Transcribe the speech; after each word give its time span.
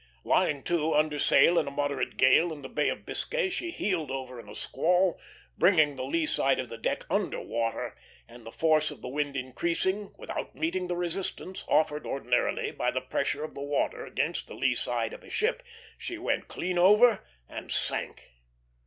Lying 0.23 0.63
to 0.63 0.95
under 0.95 1.19
sail 1.19 1.59
in 1.59 1.67
a 1.67 1.69
moderate 1.69 2.17
gale, 2.17 2.51
in 2.51 2.63
the 2.63 2.67
Bay 2.69 2.89
of 2.89 3.05
Biscay, 3.05 3.51
she 3.51 3.69
heeled 3.69 4.09
over 4.09 4.39
in 4.39 4.49
a 4.49 4.55
squall, 4.55 5.19
bringing 5.59 5.95
the 5.95 6.03
lee 6.03 6.25
side 6.25 6.57
of 6.59 6.69
the 6.69 6.77
deck 6.79 7.03
under 7.07 7.39
water; 7.39 7.95
and 8.27 8.43
the 8.43 8.51
force 8.51 8.89
of 8.89 9.03
the 9.03 9.07
wind 9.07 9.37
increasing, 9.37 10.11
without 10.17 10.55
meeting 10.55 10.87
the 10.87 10.95
resistance 10.97 11.63
offered 11.67 12.07
ordinarily 12.07 12.71
by 12.71 12.89
the 12.89 12.99
pressure 12.99 13.43
of 13.43 13.53
the 13.53 13.61
water 13.61 14.03
against 14.03 14.47
the 14.47 14.55
lee 14.55 14.73
side 14.73 15.13
of 15.13 15.21
a 15.23 15.29
ship, 15.29 15.61
she 15.99 16.17
went 16.17 16.47
clean 16.47 16.79
over 16.79 17.23
and 17.47 17.71
sank. 17.71 18.31